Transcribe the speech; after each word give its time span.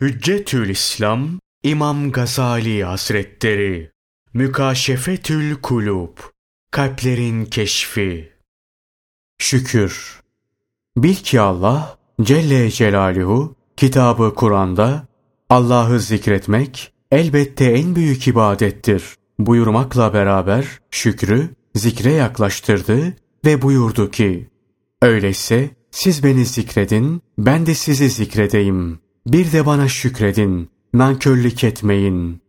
Hüccetül 0.00 0.68
İslam 0.68 1.40
İmam 1.62 2.12
Gazali 2.12 2.84
Hazretleri. 2.84 3.90
Mükaşefetül 4.34 5.54
Kulub 5.54 6.18
Kalplerin 6.70 7.44
Keşfi. 7.44 8.32
Şükür. 9.38 10.20
Bil 10.96 11.14
ki 11.14 11.40
Allah 11.40 11.98
Celle 12.22 12.70
Celaluhu 12.70 13.56
kitabı 13.76 14.34
Kur'an'da 14.34 15.08
Allah'ı 15.50 16.00
zikretmek 16.00 16.92
elbette 17.10 17.64
en 17.64 17.96
büyük 17.96 18.28
ibadettir. 18.28 19.02
Buyurmakla 19.38 20.14
beraber 20.14 20.80
şükrü 20.90 21.48
zikre 21.74 22.12
yaklaştırdı 22.12 23.16
ve 23.44 23.62
buyurdu 23.62 24.10
ki 24.10 24.48
Öyleyse 25.02 25.70
siz 25.90 26.24
beni 26.24 26.44
zikredin 26.44 27.22
ben 27.38 27.66
de 27.66 27.74
sizi 27.74 28.10
zikredeyim.'' 28.10 29.05
Bir 29.26 29.52
de 29.52 29.66
bana 29.66 29.88
şükredin, 29.88 30.70
nankörlük 30.94 31.64
etmeyin. 31.64 32.40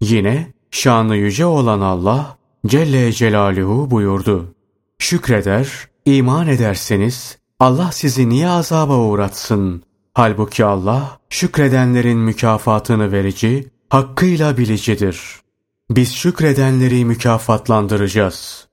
Yine 0.00 0.52
şanı 0.70 1.16
yüce 1.16 1.46
olan 1.46 1.80
Allah 1.80 2.36
Celle 2.66 3.12
Celaluhu 3.12 3.90
buyurdu. 3.90 4.54
Şükreder, 4.98 5.68
iman 6.04 6.48
ederseniz 6.48 7.38
Allah 7.60 7.92
sizi 7.92 8.28
niye 8.28 8.48
azaba 8.48 8.98
uğratsın? 8.98 9.82
Halbuki 10.14 10.64
Allah 10.64 11.18
şükredenlerin 11.30 12.18
mükafatını 12.18 13.12
verici, 13.12 13.70
hakkıyla 13.88 14.58
bilicidir. 14.58 15.20
Biz 15.90 16.14
şükredenleri 16.14 17.04
mükafatlandıracağız. 17.04 18.68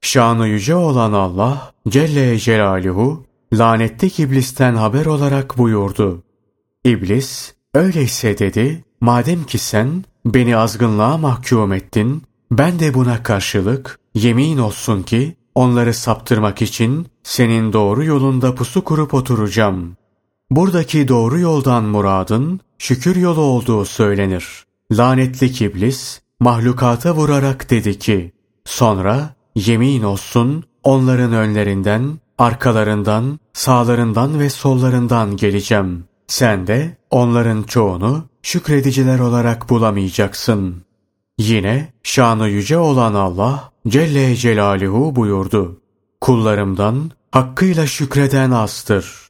Şanı 0.00 0.48
yüce 0.48 0.74
olan 0.74 1.12
Allah 1.12 1.72
Celle 1.88 2.38
Celaluhu 2.38 3.24
lanetlik 3.52 4.20
iblisten 4.20 4.74
haber 4.74 5.06
olarak 5.06 5.58
buyurdu. 5.58 6.22
İblis, 6.84 7.54
öyleyse 7.74 8.38
dedi, 8.38 8.84
madem 9.00 9.44
ki 9.44 9.58
sen 9.58 10.04
beni 10.26 10.56
azgınlığa 10.56 11.18
mahkum 11.18 11.72
ettin, 11.72 12.22
ben 12.50 12.78
de 12.78 12.94
buna 12.94 13.22
karşılık 13.22 13.98
yemin 14.14 14.58
olsun 14.58 15.02
ki 15.02 15.36
onları 15.54 15.94
saptırmak 15.94 16.62
için 16.62 17.06
senin 17.22 17.72
doğru 17.72 18.04
yolunda 18.04 18.54
pusu 18.54 18.84
kurup 18.84 19.14
oturacağım. 19.14 19.96
Buradaki 20.50 21.08
doğru 21.08 21.38
yoldan 21.38 21.84
muradın 21.84 22.60
şükür 22.78 23.16
yolu 23.16 23.40
olduğu 23.40 23.84
söylenir. 23.84 24.64
Lanetli 24.92 25.64
iblis 25.64 26.20
mahlukata 26.40 27.14
vurarak 27.14 27.70
dedi 27.70 27.98
ki, 27.98 28.32
sonra 28.64 29.34
yemin 29.54 30.02
olsun 30.02 30.64
onların 30.82 31.32
önlerinden, 31.32 32.18
arkalarından, 32.38 33.38
sağlarından 33.52 34.40
ve 34.40 34.50
sollarından 34.50 35.36
geleceğim. 35.36 36.09
Sen 36.30 36.66
de 36.66 36.96
onların 37.10 37.62
çoğunu 37.62 38.28
şükrediciler 38.42 39.18
olarak 39.18 39.70
bulamayacaksın. 39.70 40.82
Yine 41.38 41.92
şanı 42.02 42.48
yüce 42.48 42.78
olan 42.78 43.14
Allah 43.14 43.72
Celle 43.88 44.36
Celaluhu 44.36 45.16
buyurdu. 45.16 45.80
Kullarımdan 46.20 47.10
hakkıyla 47.30 47.86
şükreden 47.86 48.50
azdır. 48.50 49.28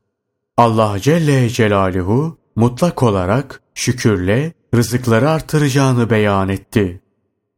Allah 0.56 1.00
Celle 1.00 1.48
Celaluhu 1.48 2.38
mutlak 2.56 3.02
olarak 3.02 3.62
şükürle 3.74 4.52
rızıkları 4.74 5.30
artıracağını 5.30 6.10
beyan 6.10 6.48
etti. 6.48 7.00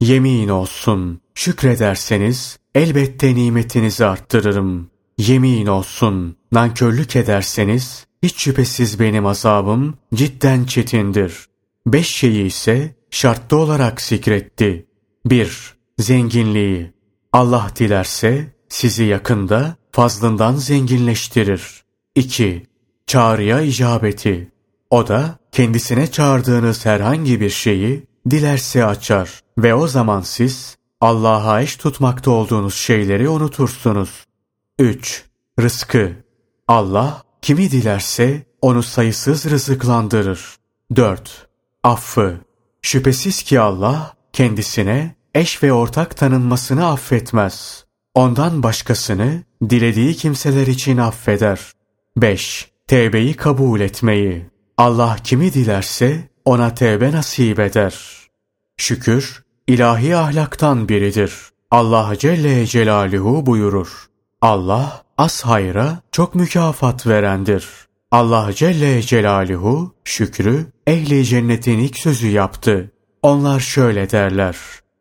Yemin 0.00 0.48
olsun 0.48 1.20
şükrederseniz 1.34 2.58
elbette 2.74 3.34
nimetinizi 3.34 4.06
arttırırım. 4.06 4.90
Yemin 5.18 5.66
olsun 5.66 6.36
nankörlük 6.52 7.16
ederseniz 7.16 8.06
hiç 8.22 8.42
şüphesiz 8.42 9.00
benim 9.00 9.26
azabım 9.26 9.94
cidden 10.14 10.64
çetindir. 10.64 11.46
Beş 11.86 12.08
şeyi 12.08 12.46
ise 12.46 12.94
şartlı 13.10 13.56
olarak 13.56 14.00
zikretti. 14.00 14.86
1. 15.26 15.74
Zenginliği. 15.98 16.92
Allah 17.32 17.70
dilerse 17.78 18.56
sizi 18.68 19.04
yakında 19.04 19.76
fazlından 19.92 20.54
zenginleştirir. 20.54 21.82
2. 22.14 22.66
Çağrıya 23.06 23.60
icabeti. 23.60 24.52
O 24.90 25.08
da 25.08 25.38
kendisine 25.52 26.10
çağırdığınız 26.10 26.86
herhangi 26.86 27.40
bir 27.40 27.50
şeyi 27.50 28.06
dilerse 28.30 28.84
açar 28.84 29.40
ve 29.58 29.74
o 29.74 29.86
zaman 29.86 30.20
siz 30.20 30.76
Allah'a 31.00 31.62
eş 31.62 31.76
tutmakta 31.76 32.30
olduğunuz 32.30 32.74
şeyleri 32.74 33.28
unutursunuz. 33.28 34.24
3. 34.78 35.24
Rızkı. 35.60 36.12
Allah 36.68 37.22
Kimi 37.42 37.70
dilerse 37.70 38.46
onu 38.60 38.82
sayısız 38.82 39.50
rızıklandırır. 39.50 40.56
4. 40.96 41.48
Affı. 41.82 42.38
Şüphesiz 42.82 43.42
ki 43.42 43.60
Allah 43.60 44.14
kendisine 44.32 45.14
eş 45.34 45.62
ve 45.62 45.72
ortak 45.72 46.16
tanınmasını 46.16 46.86
affetmez. 46.86 47.84
Ondan 48.14 48.62
başkasını 48.62 49.42
dilediği 49.70 50.14
kimseler 50.14 50.66
için 50.66 50.96
affeder. 50.96 51.72
5. 52.16 52.70
Tevbeyi 52.86 53.34
kabul 53.34 53.80
etmeyi. 53.80 54.46
Allah 54.76 55.16
kimi 55.24 55.54
dilerse 55.54 56.28
ona 56.44 56.74
tevbe 56.74 57.12
nasip 57.12 57.60
eder. 57.60 57.94
Şükür, 58.76 59.42
ilahi 59.66 60.16
ahlaktan 60.16 60.88
biridir. 60.88 61.34
Allah 61.70 62.14
Celle 62.18 62.66
Celaluhu 62.66 63.46
buyurur. 63.46 64.06
Allah 64.40 65.01
az 65.18 65.42
hayra 65.42 65.98
çok 66.12 66.34
mükafat 66.34 67.06
verendir. 67.06 67.68
Allah 68.10 68.52
Celle 68.54 69.02
Celaluhu 69.02 69.94
şükrü 70.04 70.66
ehli 70.86 71.24
cennetin 71.24 71.78
ilk 71.78 71.98
sözü 71.98 72.28
yaptı. 72.28 72.90
Onlar 73.22 73.60
şöyle 73.60 74.10
derler. 74.10 74.56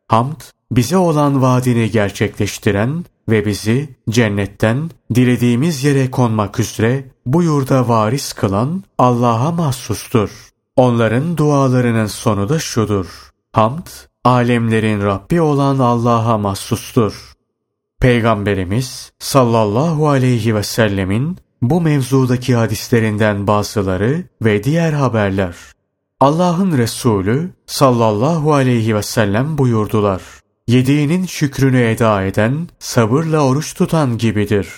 Hamd 0.08 0.40
bize 0.72 0.96
olan 0.96 1.42
vaadini 1.42 1.90
gerçekleştiren 1.90 3.04
ve 3.28 3.46
bizi 3.46 3.88
cennetten 4.10 4.90
dilediğimiz 5.14 5.84
yere 5.84 6.10
konmak 6.10 6.60
üzere 6.60 7.04
bu 7.26 7.42
yurda 7.42 7.88
varis 7.88 8.32
kılan 8.32 8.82
Allah'a 8.98 9.50
mahsustur. 9.50 10.30
Onların 10.76 11.36
dualarının 11.36 12.06
sonu 12.06 12.48
da 12.48 12.58
şudur. 12.58 13.06
Hamd, 13.52 13.86
alemlerin 14.24 15.02
Rabbi 15.02 15.40
olan 15.40 15.78
Allah'a 15.78 16.38
mahsustur. 16.38 17.31
Peygamberimiz 18.02 19.12
sallallahu 19.18 20.08
aleyhi 20.08 20.54
ve 20.54 20.62
sellemin 20.62 21.38
bu 21.62 21.80
mevzudaki 21.80 22.54
hadislerinden 22.54 23.46
bazıları 23.46 24.24
ve 24.42 24.64
diğer 24.64 24.92
haberler. 24.92 25.54
Allah'ın 26.20 26.78
Resulü 26.78 27.50
sallallahu 27.66 28.54
aleyhi 28.54 28.96
ve 28.96 29.02
sellem 29.02 29.58
buyurdular. 29.58 30.22
Yediğinin 30.68 31.26
şükrünü 31.26 31.80
eda 31.80 32.22
eden, 32.22 32.68
sabırla 32.78 33.40
oruç 33.46 33.74
tutan 33.74 34.18
gibidir. 34.18 34.68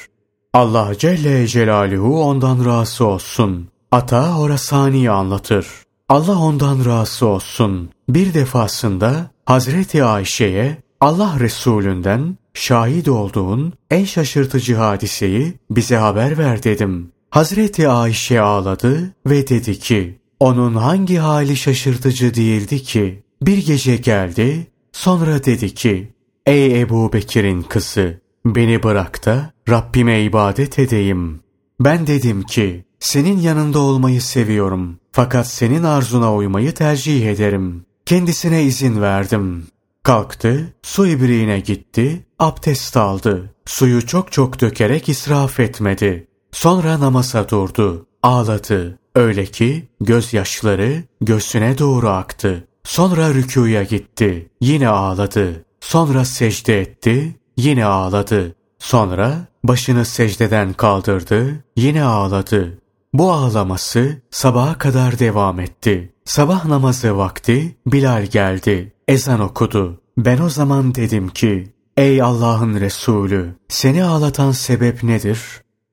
Allah 0.53 0.93
Celle 0.99 1.47
Celaluhu 1.47 2.25
ondan 2.25 2.65
razı 2.65 3.07
olsun. 3.07 3.69
Ata 3.93 4.33
Horasani 4.33 5.11
anlatır. 5.11 5.67
Allah 6.09 6.39
ondan 6.39 6.85
razı 6.85 7.27
olsun. 7.27 7.91
Bir 8.09 8.35
defasında 8.35 9.31
Hazreti 9.47 10.05
Ayşe'ye 10.05 10.83
Allah 11.01 11.37
Resulünden 11.41 12.37
şahit 12.55 13.09
olduğun 13.09 13.73
en 13.91 14.05
şaşırtıcı 14.05 14.77
hadiseyi 14.77 15.55
bize 15.71 15.97
haber 15.97 16.39
ver 16.39 16.63
dedim. 16.63 17.13
Hazreti 17.31 17.89
Ayşe 17.89 18.41
ağladı 18.41 19.15
ve 19.27 19.49
dedi 19.49 19.79
ki, 19.79 20.19
onun 20.41 20.75
hangi 20.75 21.17
hali 21.17 21.57
şaşırtıcı 21.57 22.35
değildi 22.35 22.83
ki? 22.83 23.23
Bir 23.43 23.67
gece 23.67 23.97
geldi, 23.97 24.67
sonra 24.93 25.45
dedi 25.45 25.75
ki, 25.75 26.13
ey 26.47 26.81
Ebu 26.81 27.13
Bekir'in 27.13 27.63
kızı, 27.63 28.21
beni 28.47 28.83
bırak 28.83 29.27
da 29.27 29.53
Rabbime 29.69 30.23
ibadet 30.23 30.79
edeyim. 30.79 31.41
Ben 31.81 32.07
dedim 32.07 32.43
ki, 32.43 32.85
senin 33.01 33.41
yanında 33.41 33.79
olmayı 33.79 34.23
seviyorum. 34.23 34.99
Fakat 35.13 35.49
senin 35.49 35.83
arzuna 35.83 36.35
uymayı 36.35 36.75
tercih 36.75 37.27
ederim. 37.27 37.87
Kendisine 38.07 38.63
izin 38.63 39.01
verdim. 39.03 39.67
Kalktı, 40.03 40.75
su 40.83 41.07
ibriğine 41.07 41.61
gitti, 41.61 42.24
abdest 42.39 42.97
aldı. 42.97 43.51
Suyu 43.67 44.07
çok 44.07 44.33
çok 44.33 44.61
dökerek 44.61 45.09
israf 45.09 45.61
etmedi. 45.61 46.27
Sonra 46.53 47.01
namaza 47.01 47.49
durdu. 47.49 48.07
Ağladı. 48.23 48.99
Öyle 49.15 49.47
ki 49.47 49.89
gözyaşları 50.01 51.03
göğsüne 51.21 51.79
doğru 51.79 52.09
aktı. 52.09 52.69
Sonra 52.85 53.35
rükuya 53.35 53.83
gitti. 53.83 54.49
Yine 54.61 54.89
ağladı. 54.89 55.65
Sonra 55.81 56.25
secde 56.25 56.81
etti. 56.81 57.37
Yine 57.57 57.85
ağladı. 57.85 58.55
Sonra 58.79 59.47
başını 59.65 60.05
secdeden 60.05 60.73
kaldırdı. 60.73 61.65
Yine 61.77 62.05
ağladı. 62.05 62.79
Bu 63.13 63.33
ağlaması 63.33 64.23
sabaha 64.31 64.79
kadar 64.79 65.19
devam 65.19 65.61
etti. 65.61 66.13
Sabah 66.25 66.65
namazı 66.65 67.17
vakti 67.17 67.77
Bilal 67.87 68.27
geldi. 68.27 68.93
Ezan 69.09 69.41
okudu. 69.41 70.01
Ben 70.19 70.39
o 70.39 70.49
zaman 70.49 70.95
dedim 70.95 71.29
ki, 71.29 71.73
Ey 71.97 72.23
Allah'ın 72.23 72.81
Resulü, 72.81 73.55
seni 73.69 74.05
ağlatan 74.05 74.53
sebep 74.53 75.03
nedir? 75.03 75.41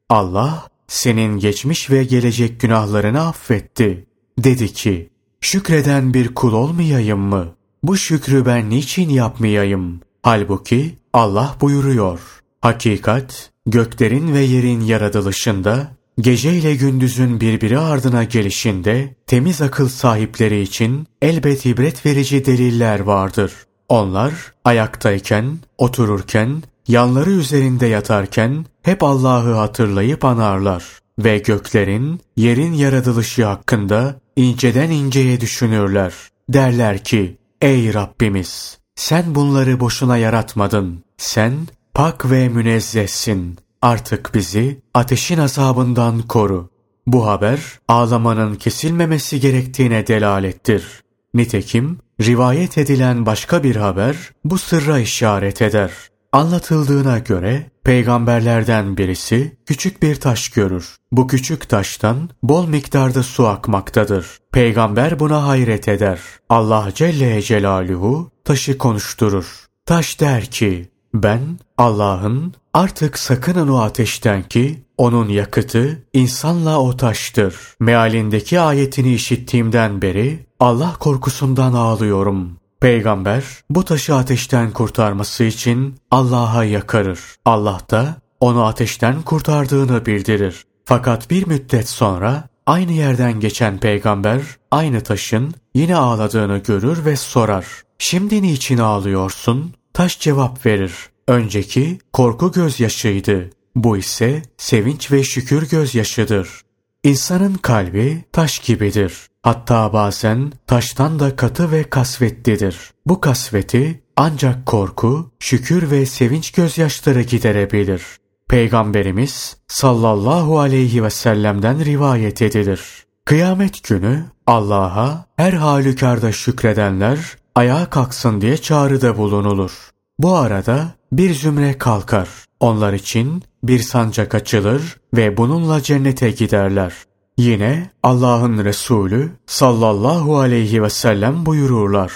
Allah, 0.09 0.67
senin 0.87 1.39
geçmiş 1.39 1.89
ve 1.89 2.03
gelecek 2.03 2.59
günahlarını 2.59 3.27
affetti. 3.27 4.05
Dedi 4.39 4.73
ki, 4.73 5.09
şükreden 5.41 6.13
bir 6.13 6.35
kul 6.35 6.53
olmayayım 6.53 7.19
mı? 7.19 7.55
Bu 7.83 7.97
şükrü 7.97 8.45
ben 8.45 8.69
niçin 8.69 9.09
yapmayayım? 9.09 9.99
Halbuki 10.23 10.95
Allah 11.13 11.55
buyuruyor. 11.61 12.19
Hakikat, 12.61 13.51
göklerin 13.65 14.33
ve 14.33 14.39
yerin 14.39 14.81
yaratılışında, 14.81 15.91
gece 16.19 16.53
ile 16.53 16.75
gündüzün 16.75 17.41
birbiri 17.41 17.79
ardına 17.79 18.23
gelişinde, 18.23 19.15
temiz 19.27 19.61
akıl 19.61 19.89
sahipleri 19.89 20.61
için 20.61 21.07
elbet 21.21 21.65
ibret 21.65 22.05
verici 22.05 22.45
deliller 22.45 22.99
vardır. 22.99 23.51
Onlar 23.91 24.33
ayaktayken, 24.65 25.59
otururken, 25.77 26.63
yanları 26.87 27.31
üzerinde 27.31 27.85
yatarken 27.87 28.65
hep 28.81 29.03
Allah'ı 29.03 29.53
hatırlayıp 29.53 30.25
anarlar 30.25 30.83
ve 31.19 31.37
göklerin, 31.37 32.21
yerin 32.37 32.73
yaratılışı 32.73 33.45
hakkında 33.45 34.15
inceden 34.35 34.89
inceye 34.89 35.41
düşünürler. 35.41 36.13
Derler 36.49 37.03
ki, 37.03 37.37
ey 37.61 37.93
Rabbimiz! 37.93 38.77
Sen 38.95 39.35
bunları 39.35 39.79
boşuna 39.79 40.17
yaratmadın. 40.17 41.03
Sen 41.17 41.53
pak 41.93 42.31
ve 42.31 42.49
münezzehsin. 42.49 43.57
Artık 43.81 44.31
bizi 44.33 44.81
ateşin 44.93 45.37
azabından 45.37 46.21
koru. 46.21 46.69
Bu 47.07 47.27
haber 47.27 47.59
ağlamanın 47.87 48.55
kesilmemesi 48.55 49.39
gerektiğine 49.39 50.07
delalettir. 50.07 51.01
Nitekim 51.33 51.99
rivayet 52.21 52.77
edilen 52.77 53.25
başka 53.25 53.63
bir 53.63 53.75
haber 53.75 54.15
bu 54.45 54.57
sırra 54.57 54.99
işaret 54.99 55.61
eder. 55.61 55.91
Anlatıldığına 56.31 57.19
göre 57.19 57.71
peygamberlerden 57.83 58.97
birisi 58.97 59.57
küçük 59.65 60.03
bir 60.03 60.15
taş 60.15 60.49
görür. 60.49 60.95
Bu 61.11 61.27
küçük 61.27 61.69
taştan 61.69 62.29
bol 62.43 62.67
miktarda 62.67 63.23
su 63.23 63.47
akmaktadır. 63.47 64.27
Peygamber 64.51 65.19
buna 65.19 65.47
hayret 65.47 65.87
eder. 65.87 66.19
Allah 66.49 66.89
Celle 66.95 67.41
Celaluhu 67.41 68.31
taşı 68.45 68.77
konuşturur. 68.77 69.65
Taş 69.85 70.19
der 70.19 70.45
ki, 70.45 70.89
ben 71.13 71.41
Allah'ın 71.77 72.53
artık 72.73 73.19
sakının 73.19 73.67
o 73.67 73.77
ateşten 73.77 74.43
ki 74.43 74.83
onun 75.01 75.29
yakıtı 75.29 76.03
insanla 76.13 76.79
o 76.79 76.97
taştır. 76.97 77.55
Mealindeki 77.79 78.59
ayetini 78.59 79.13
işittiğimden 79.13 80.01
beri 80.01 80.45
Allah 80.59 80.95
korkusundan 80.99 81.73
ağlıyorum. 81.73 82.57
Peygamber 82.81 83.43
bu 83.69 83.85
taşı 83.85 84.15
ateşten 84.15 84.71
kurtarması 84.71 85.43
için 85.43 85.95
Allah'a 86.11 86.63
yakarır. 86.63 87.19
Allah 87.45 87.79
da 87.91 88.15
onu 88.39 88.65
ateşten 88.65 89.21
kurtardığını 89.21 90.05
bildirir. 90.05 90.65
Fakat 90.85 91.29
bir 91.29 91.47
müddet 91.47 91.89
sonra 91.89 92.43
aynı 92.65 92.91
yerden 92.91 93.39
geçen 93.39 93.77
peygamber 93.77 94.41
aynı 94.71 95.01
taşın 95.01 95.53
yine 95.75 95.95
ağladığını 95.95 96.57
görür 96.57 97.05
ve 97.05 97.15
sorar. 97.15 97.65
Şimdi 97.97 98.41
niçin 98.41 98.77
ağlıyorsun? 98.77 99.73
Taş 99.93 100.19
cevap 100.19 100.65
verir. 100.65 100.93
Önceki 101.27 101.99
korku 102.13 102.51
gözyaşıydı. 102.51 103.49
Bu 103.75 103.97
ise 103.97 104.41
sevinç 104.57 105.11
ve 105.11 105.23
şükür 105.23 105.69
gözyaşıdır. 105.69 106.61
İnsanın 107.03 107.53
kalbi 107.53 108.23
taş 108.31 108.59
gibidir. 108.59 109.13
Hatta 109.43 109.93
bazen 109.93 110.51
taştan 110.67 111.19
da 111.19 111.35
katı 111.35 111.71
ve 111.71 111.83
kasvetlidir. 111.83 112.91
Bu 113.05 113.21
kasveti 113.21 114.03
ancak 114.15 114.65
korku, 114.65 115.31
şükür 115.39 115.91
ve 115.91 116.05
sevinç 116.05 116.51
gözyaşları 116.51 117.21
giderebilir. 117.21 118.03
Peygamberimiz 118.49 119.57
sallallahu 119.67 120.59
aleyhi 120.59 121.03
ve 121.03 121.09
sellem'den 121.09 121.85
rivayet 121.85 122.41
edilir. 122.41 122.81
Kıyamet 123.25 123.83
günü 123.83 124.25
Allah'a 124.47 125.25
her 125.35 125.53
halükarda 125.53 126.31
şükredenler 126.31 127.19
ayağa 127.55 127.89
kalksın 127.89 128.41
diye 128.41 128.57
çağrıda 128.57 129.17
bulunulur. 129.17 129.89
Bu 130.19 130.35
arada 130.35 130.95
bir 131.11 131.33
zümre 131.33 131.77
kalkar. 131.77 132.29
Onlar 132.59 132.93
için 132.93 133.43
bir 133.63 133.79
sancak 133.79 134.35
açılır 134.35 134.97
ve 135.15 135.37
bununla 135.37 135.81
cennete 135.81 136.31
giderler. 136.31 136.93
Yine 137.37 137.89
Allah'ın 138.03 138.65
Resulü 138.65 139.31
sallallahu 139.45 140.39
aleyhi 140.39 140.83
ve 140.83 140.89
sellem 140.89 141.45
buyururlar. 141.45 142.11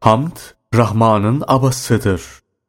Hamd, 0.00 0.36
Rahman'ın 0.74 1.42
abasıdır. 1.46 2.22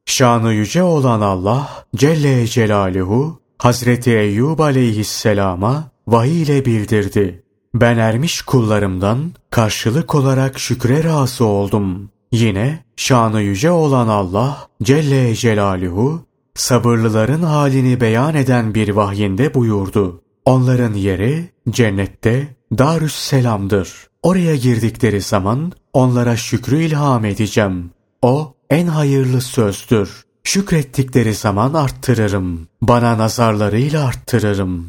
Şanı 0.06 0.54
yüce 0.54 0.83
olan 0.83 1.22
Allah 1.22 1.86
Celle 1.95 2.48
Celaluhu 2.48 3.39
Hazreti 3.57 4.12
Eyyub 4.12 4.60
aleyhisselama 4.60 5.92
vahiy 6.07 6.44
ile 6.44 6.66
bildirdi. 6.66 7.44
Ben 7.74 7.98
ermiş 7.98 8.42
kullarımdan 8.42 9.31
karşılık 9.50 10.16
olarak 10.16 10.60
şükre 10.60 11.04
razı 11.04 11.45
oldum. 11.45 12.10
Yine 12.31 12.83
şanı 12.95 13.42
yüce 13.42 13.72
olan 13.72 14.07
Allah 14.07 14.68
Celle 14.83 15.36
Celaluhu 15.36 16.25
sabırlıların 16.56 17.42
halini 17.42 18.02
beyan 18.02 18.36
eden 18.36 18.75
bir 18.75 18.90
vahyinde 18.90 19.54
buyurdu. 19.54 20.22
Onların 20.46 20.94
yeri 20.94 21.50
cennette 21.69 22.56
Darüs 22.78 23.16
Selam'dır. 23.16 24.07
Oraya 24.24 24.56
girdikleri 24.56 25.22
zaman 25.22 25.72
onlara 25.94 26.38
şükrü 26.38 26.84
ilham 26.84 27.25
edeceğim. 27.25 27.92
O 28.22 28.54
en 28.69 28.88
hayırlı 28.88 29.42
sözdür. 29.42 30.25
Şükrettikleri 30.44 31.34
zaman 31.34 31.74
arttırırım. 31.74 32.68
Bana 32.81 33.18
nazarlarıyla 33.18 34.06
arttırırım. 34.06 34.88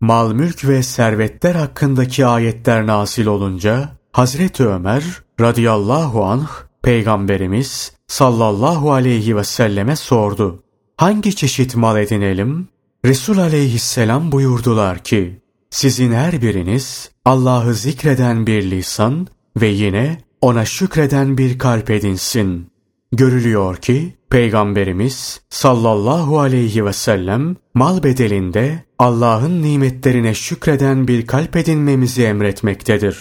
Mal 0.00 0.32
mülk 0.32 0.64
ve 0.64 0.82
servetler 0.82 1.54
hakkındaki 1.54 2.26
ayetler 2.26 2.86
nasil 2.86 3.26
olunca 3.26 3.88
Hazreti 4.12 4.66
Ömer 4.66 5.04
radıyallahu 5.40 6.24
anh 6.24 6.48
Peygamberimiz 6.82 7.92
sallallahu 8.06 8.92
aleyhi 8.92 9.36
ve 9.36 9.44
selleme 9.44 9.96
sordu. 9.96 10.61
Hangi 11.02 11.36
çeşit 11.36 11.76
mal 11.76 12.00
edinelim? 12.00 12.68
Resul 13.04 13.38
aleyhisselam 13.38 14.32
buyurdular 14.32 14.98
ki, 14.98 15.40
sizin 15.70 16.12
her 16.12 16.42
biriniz 16.42 17.10
Allah'ı 17.24 17.74
zikreden 17.74 18.46
bir 18.46 18.70
lisan 18.70 19.26
ve 19.56 19.66
yine 19.66 20.18
ona 20.40 20.64
şükreden 20.64 21.38
bir 21.38 21.58
kalp 21.58 21.90
edinsin. 21.90 22.66
Görülüyor 23.12 23.76
ki 23.76 24.16
Peygamberimiz 24.30 25.40
sallallahu 25.50 26.40
aleyhi 26.40 26.84
ve 26.84 26.92
sellem 26.92 27.56
mal 27.74 28.02
bedelinde 28.02 28.84
Allah'ın 28.98 29.62
nimetlerine 29.62 30.34
şükreden 30.34 31.08
bir 31.08 31.26
kalp 31.26 31.56
edinmemizi 31.56 32.22
emretmektedir. 32.22 33.18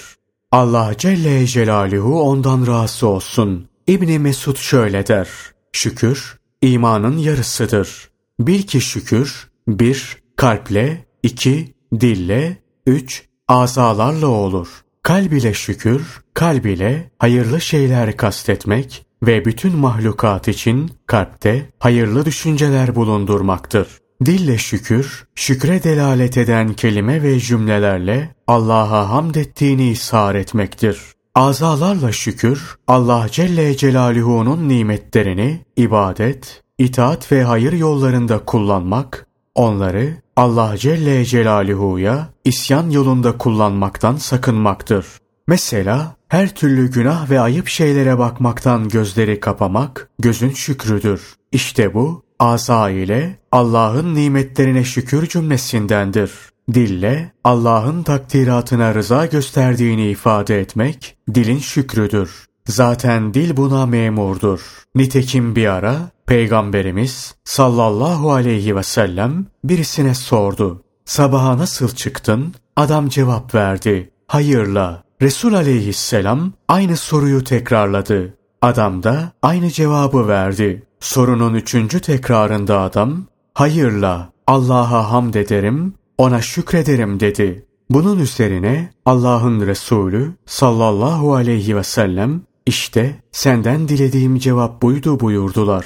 Allah 0.51 0.93
Celle 0.97 1.47
Celaluhu 1.47 2.21
ondan 2.21 2.67
razı 2.67 3.07
olsun. 3.07 3.67
İbni 3.87 4.19
Mesud 4.19 4.57
şöyle 4.57 5.07
der. 5.07 5.27
Şükür 5.73 6.40
imanın 6.61 7.17
yarısıdır. 7.17 8.09
Bil 8.39 8.61
ki 8.61 8.81
şükür 8.81 9.49
bir 9.67 10.17
kalple, 10.35 11.05
iki 11.23 11.73
dille, 11.99 12.57
üç 12.87 13.25
azalarla 13.47 14.27
olur. 14.27 14.67
Kalb 15.03 15.31
ile 15.31 15.53
şükür, 15.53 16.21
kalb 16.33 16.65
ile 16.65 17.11
hayırlı 17.19 17.61
şeyler 17.61 18.17
kastetmek 18.17 19.05
ve 19.23 19.45
bütün 19.45 19.75
mahlukat 19.75 20.47
için 20.47 20.91
kalpte 21.07 21.69
hayırlı 21.79 22.25
düşünceler 22.25 22.95
bulundurmaktır. 22.95 23.87
Dille 24.25 24.57
şükür, 24.57 25.25
şükre 25.35 25.83
delalet 25.83 26.37
eden 26.37 26.73
kelime 26.73 27.23
ve 27.23 27.39
cümlelerle 27.39 28.35
Allah'a 28.47 29.09
hamd 29.09 29.35
ettiğini 29.35 29.91
ishar 29.91 30.35
etmektir. 30.35 30.99
Azalarla 31.35 32.11
şükür, 32.11 32.75
Allah 32.87 33.27
Celle 33.31 33.77
Celaluhu'nun 33.77 34.69
nimetlerini 34.69 35.61
ibadet, 35.75 36.63
itaat 36.77 37.31
ve 37.31 37.43
hayır 37.43 37.73
yollarında 37.73 38.45
kullanmak, 38.45 39.27
onları 39.55 40.17
Allah 40.35 40.77
Celle 40.77 41.25
Celaluhu'ya 41.25 42.29
isyan 42.45 42.89
yolunda 42.89 43.37
kullanmaktan 43.37 44.15
sakınmaktır. 44.15 45.05
Mesela 45.47 46.15
her 46.27 46.55
türlü 46.55 46.91
günah 46.91 47.29
ve 47.29 47.39
ayıp 47.39 47.67
şeylere 47.67 48.17
bakmaktan 48.17 48.89
gözleri 48.89 49.39
kapamak 49.39 50.09
gözün 50.19 50.49
şükrüdür. 50.49 51.35
İşte 51.51 51.93
bu 51.93 52.23
Asa 52.39 52.89
ile 52.89 53.39
Allah'ın 53.51 54.15
nimetlerine 54.15 54.83
şükür 54.83 55.27
cümlesindendir. 55.27 56.31
Dille 56.73 57.31
Allah'ın 57.43 58.03
takdiratına 58.03 58.95
rıza 58.95 59.25
gösterdiğini 59.25 60.09
ifade 60.09 60.59
etmek 60.59 61.17
dilin 61.33 61.59
şükrüdür. 61.59 62.45
Zaten 62.67 63.33
dil 63.33 63.57
buna 63.57 63.85
memurdur. 63.85 64.61
Nitekim 64.95 65.55
bir 65.55 65.67
ara 65.67 65.95
Peygamberimiz 66.25 67.35
sallallahu 67.43 68.31
aleyhi 68.31 68.75
ve 68.75 68.83
sellem 68.83 69.45
birisine 69.63 70.15
sordu. 70.15 70.81
Sabaha 71.05 71.57
nasıl 71.57 71.89
çıktın? 71.89 72.53
Adam 72.75 73.09
cevap 73.09 73.55
verdi. 73.55 74.11
Hayırla. 74.27 75.03
Resul 75.21 75.53
aleyhisselam 75.53 76.53
aynı 76.67 76.97
soruyu 76.97 77.43
tekrarladı. 77.43 78.33
Adam 78.61 79.03
da 79.03 79.31
aynı 79.41 79.69
cevabı 79.69 80.27
verdi. 80.27 80.83
Sorunun 80.99 81.53
üçüncü 81.53 81.99
tekrarında 81.99 82.79
adam, 82.81 83.25
hayırla 83.53 84.29
Allah'a 84.47 85.11
hamd 85.11 85.33
ederim, 85.33 85.93
ona 86.17 86.41
şükrederim 86.41 87.19
dedi. 87.19 87.65
Bunun 87.89 88.19
üzerine 88.19 88.89
Allah'ın 89.05 89.67
Resulü 89.67 90.31
sallallahu 90.45 91.33
aleyhi 91.33 91.75
ve 91.75 91.83
sellem 91.83 92.41
işte 92.65 93.15
senden 93.31 93.87
dilediğim 93.87 94.37
cevap 94.37 94.81
buydu 94.81 95.19
buyurdular. 95.19 95.85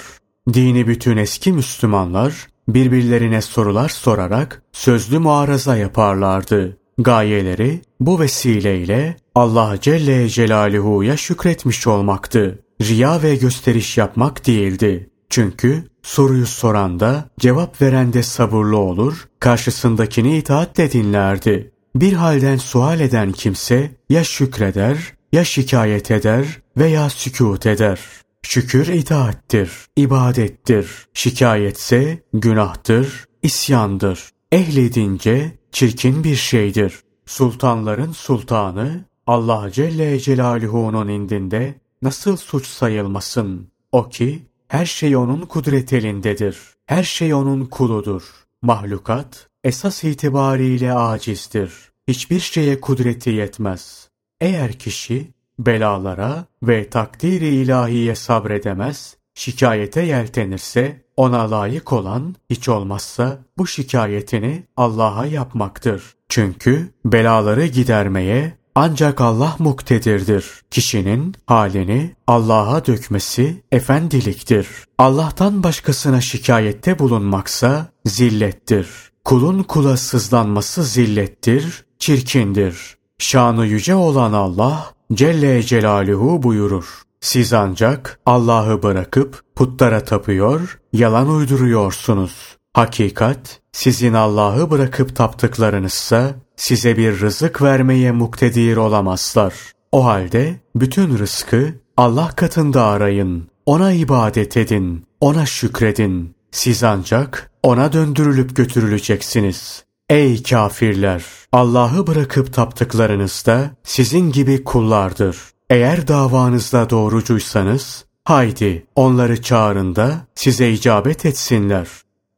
Dini 0.53 0.87
bütün 0.87 1.17
eski 1.17 1.53
Müslümanlar 1.53 2.47
birbirlerine 2.67 3.41
sorular 3.41 3.89
sorarak 3.89 4.63
sözlü 4.71 5.19
muaraza 5.19 5.77
yaparlardı. 5.77 6.77
Gayeleri 6.97 7.81
bu 7.99 8.19
vesileyle 8.19 9.15
Allah 9.35 9.77
Celle 9.81 10.29
Celaluhu'ya 10.29 11.17
şükretmiş 11.17 11.87
olmaktı. 11.87 12.59
Riya 12.81 13.23
ve 13.23 13.35
gösteriş 13.35 13.97
yapmak 13.97 14.47
değildi. 14.47 15.09
Çünkü 15.29 15.83
soruyu 16.03 16.45
soran 16.45 16.99
da 16.99 17.29
cevap 17.39 17.81
veren 17.81 18.13
de 18.13 18.23
sabırlı 18.23 18.77
olur, 18.77 19.27
karşısındakini 19.39 20.37
itaatle 20.37 20.91
dinlerdi. 20.91 21.71
Bir 21.95 22.13
halden 22.13 22.57
sual 22.57 22.99
eden 22.99 23.31
kimse 23.31 23.91
ya 24.09 24.23
şükreder, 24.23 25.13
ya 25.31 25.43
şikayet 25.43 26.11
eder 26.11 26.45
veya 26.77 27.09
sükut 27.09 27.65
eder. 27.65 27.99
Şükür 28.41 28.87
itaattir, 28.87 29.71
ibadettir. 29.95 31.07
Şikayetse 31.13 32.23
günahtır, 32.33 33.25
isyandır. 33.43 34.29
Ehledince 34.51 35.51
çirkin 35.71 36.23
bir 36.23 36.35
şeydir. 36.35 36.99
Sultanların 37.25 38.11
sultanı 38.11 39.05
Allah 39.27 39.71
Celle 39.71 40.19
Celaluhu'nun 40.19 41.07
indinde 41.07 41.75
nasıl 42.01 42.37
suç 42.37 42.67
sayılmasın? 42.67 43.71
O 43.91 44.09
ki 44.09 44.45
her 44.67 44.85
şey 44.85 45.17
onun 45.17 45.41
kudret 45.41 45.93
elindedir. 45.93 46.57
Her 46.85 47.03
şey 47.03 47.33
onun 47.33 47.65
kuludur. 47.65 48.23
Mahlukat 48.61 49.47
esas 49.63 50.03
itibariyle 50.03 50.93
acizdir. 50.93 51.73
Hiçbir 52.07 52.39
şeye 52.39 52.81
kudreti 52.81 53.29
yetmez. 53.29 54.09
Eğer 54.41 54.73
kişi 54.73 55.33
belalara 55.59 56.45
ve 56.63 56.89
takdiri 56.89 57.47
ilahiye 57.47 58.15
sabredemez, 58.15 59.17
şikayete 59.33 60.01
yeltenirse 60.01 61.05
ona 61.17 61.51
layık 61.51 61.93
olan 61.93 62.35
hiç 62.49 62.69
olmazsa 62.69 63.39
bu 63.57 63.67
şikayetini 63.67 64.63
Allah'a 64.77 65.25
yapmaktır. 65.25 66.15
Çünkü 66.29 66.89
belaları 67.05 67.65
gidermeye 67.65 68.57
ancak 68.75 69.21
Allah 69.21 69.55
muktedirdir. 69.59 70.45
Kişinin 70.71 71.35
halini 71.45 72.15
Allah'a 72.27 72.85
dökmesi 72.85 73.63
efendiliktir. 73.71 74.67
Allah'tan 74.97 75.63
başkasına 75.63 76.21
şikayette 76.21 76.99
bulunmaksa 76.99 77.87
zillettir. 78.05 78.87
Kulun 79.25 79.63
kula 79.63 79.97
sızlanması 79.97 80.83
zillettir, 80.83 81.85
çirkindir. 81.99 82.95
Şanı 83.17 83.65
yüce 83.65 83.95
olan 83.95 84.33
Allah 84.33 84.93
Celle 85.13 85.63
Celaluhu 85.63 86.43
buyurur. 86.43 87.01
Siz 87.21 87.53
ancak 87.53 88.19
Allah'ı 88.25 88.83
bırakıp 88.83 89.41
putlara 89.55 90.03
tapıyor, 90.03 90.79
yalan 90.93 91.29
uyduruyorsunuz. 91.29 92.57
Hakikat, 92.73 93.61
sizin 93.71 94.13
Allah'ı 94.13 94.71
bırakıp 94.71 95.15
taptıklarınızsa 95.15 96.35
size 96.55 96.97
bir 96.97 97.19
rızık 97.19 97.61
vermeye 97.61 98.11
muktedir 98.11 98.77
olamazlar. 98.77 99.53
O 99.91 100.05
halde 100.05 100.59
bütün 100.75 101.17
rızkı 101.17 101.73
Allah 101.97 102.29
katında 102.35 102.83
arayın. 102.85 103.47
Ona 103.65 103.93
ibadet 103.93 104.57
edin. 104.57 105.05
Ona 105.21 105.45
şükredin. 105.45 106.35
Siz 106.51 106.83
ancak 106.83 107.51
ona 107.63 107.93
döndürülüp 107.93 108.55
götürüleceksiniz. 108.55 109.83
Ey 110.09 110.43
kafirler! 110.43 111.25
Allah'ı 111.51 112.07
bırakıp 112.07 112.53
taptıklarınız 112.53 113.43
da 113.45 113.71
sizin 113.83 114.31
gibi 114.31 114.63
kullardır. 114.63 115.37
Eğer 115.69 116.07
davanızda 116.07 116.89
doğrucuysanız, 116.89 118.05
haydi 118.23 118.85
onları 118.95 119.41
çağırın 119.41 119.95
da 119.95 120.27
size 120.35 120.71
icabet 120.71 121.25
etsinler. 121.25 121.87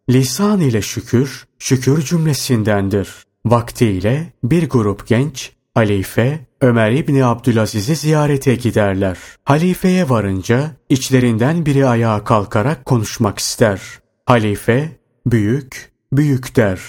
Lisan 0.10 0.62
ile 0.62 0.82
şükür, 0.82 1.48
şükür 1.60 2.02
cümlesindendir. 2.02 3.27
Vaktiyle 3.52 4.34
bir 4.44 4.70
grup 4.70 5.08
genç, 5.08 5.52
halife 5.74 6.40
Ömer 6.62 6.92
İbni 6.92 7.26
Abdülaziz'i 7.26 7.96
ziyarete 7.96 8.56
giderler. 8.56 9.18
Halifeye 9.44 10.10
varınca 10.10 10.72
içlerinden 10.90 11.66
biri 11.66 11.88
ayağa 11.88 12.24
kalkarak 12.24 12.86
konuşmak 12.86 13.40
ister. 13.40 13.82
Halife, 14.26 15.00
büyük, 15.26 15.92
büyük 16.14 16.56
der. 16.56 16.82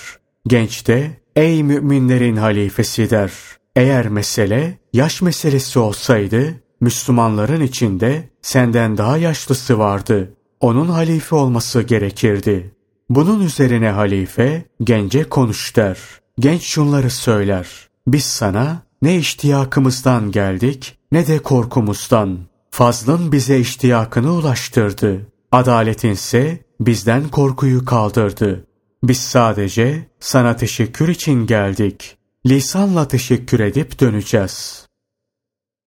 Genç 0.46 0.86
de, 0.86 1.10
ey 1.36 1.62
müminlerin 1.62 2.36
halifesi 2.36 3.10
der. 3.10 3.32
Eğer 3.76 4.08
mesele 4.08 4.78
yaş 4.92 5.22
meselesi 5.22 5.78
olsaydı, 5.78 6.54
Müslümanların 6.80 7.60
içinde 7.60 8.28
senden 8.42 8.98
daha 8.98 9.16
yaşlısı 9.16 9.78
vardı. 9.78 10.32
Onun 10.60 10.88
halife 10.88 11.36
olması 11.36 11.82
gerekirdi. 11.82 12.74
Bunun 13.10 13.40
üzerine 13.40 13.90
halife 13.90 14.64
gence 14.84 15.24
konuş 15.24 15.76
der. 15.76 15.98
Genç 16.38 16.62
şunları 16.62 17.10
söyler. 17.10 17.68
Biz 18.06 18.24
sana 18.24 18.82
ne 19.02 19.16
iştiyakımızdan 19.16 20.30
geldik 20.30 20.98
ne 21.12 21.26
de 21.26 21.38
korkumuzdan. 21.38 22.38
Fazlın 22.70 23.32
bize 23.32 23.58
iştiyakını 23.58 24.32
ulaştırdı. 24.32 25.26
Adaletinse 25.52 26.64
bizden 26.80 27.28
korkuyu 27.28 27.84
kaldırdı. 27.84 28.66
Biz 29.02 29.18
sadece 29.18 30.08
sana 30.20 30.56
teşekkür 30.56 31.08
için 31.08 31.46
geldik. 31.46 32.16
Lisanla 32.46 33.08
teşekkür 33.08 33.60
edip 33.60 34.00
döneceğiz. 34.00 34.87